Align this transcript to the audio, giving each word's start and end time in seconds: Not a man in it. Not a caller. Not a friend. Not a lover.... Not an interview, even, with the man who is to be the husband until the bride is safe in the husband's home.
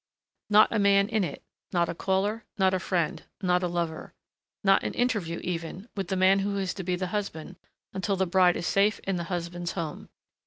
Not 0.49 0.71
a 0.71 0.79
man 0.79 1.07
in 1.09 1.23
it. 1.23 1.43
Not 1.73 1.87
a 1.87 1.93
caller. 1.93 2.43
Not 2.57 2.73
a 2.73 2.79
friend. 2.79 3.21
Not 3.43 3.61
a 3.61 3.67
lover.... 3.67 4.15
Not 4.63 4.81
an 4.81 4.95
interview, 4.95 5.39
even, 5.43 5.89
with 5.95 6.07
the 6.07 6.15
man 6.15 6.39
who 6.39 6.57
is 6.57 6.73
to 6.73 6.83
be 6.83 6.95
the 6.95 7.05
husband 7.13 7.57
until 7.93 8.15
the 8.15 8.25
bride 8.25 8.57
is 8.57 8.65
safe 8.65 8.97
in 9.03 9.17
the 9.17 9.25
husband's 9.25 9.73
home. 9.73 10.09